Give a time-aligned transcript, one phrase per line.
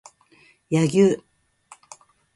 [0.69, 1.21] 柳生